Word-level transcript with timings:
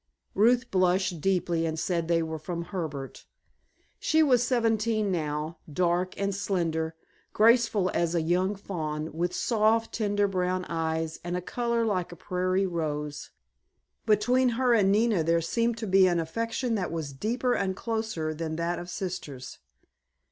Ruth 0.33 0.71
blushed 0.71 1.21
deeply 1.21 1.63
and 1.67 1.77
said 1.77 2.07
they 2.07 2.23
were 2.23 2.39
from 2.39 2.63
Herbert. 2.63 3.27
She 3.99 4.23
was 4.23 4.41
seventeen 4.41 5.11
now, 5.11 5.59
dark 5.71 6.19
and 6.19 6.33
slender, 6.33 6.95
graceful 7.33 7.91
as 7.93 8.15
a 8.15 8.21
young 8.23 8.55
fawn, 8.55 9.13
with 9.13 9.31
soft, 9.31 9.93
tender 9.93 10.27
brown 10.27 10.65
eyes 10.65 11.19
and 11.23 11.37
a 11.37 11.39
color 11.41 11.85
like 11.85 12.11
a 12.11 12.15
prairie 12.15 12.65
rose. 12.65 13.29
Between 14.07 14.49
her 14.57 14.73
and 14.73 14.91
Nina 14.91 15.23
there 15.23 15.39
seemed 15.39 15.77
to 15.77 15.85
be 15.85 16.07
an 16.07 16.19
affection 16.19 16.73
that 16.73 16.91
was 16.91 17.13
deeper 17.13 17.53
and 17.53 17.75
closer 17.75 18.33
than 18.33 18.55
that 18.55 18.79
of 18.79 18.89
sisters. 18.89 19.59